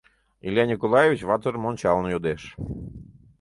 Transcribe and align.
—Илья 0.47 0.65
Николаевич 0.71 1.21
ватыжым 1.29 1.63
ончалын 1.69 2.07
йодеш. 2.11 2.41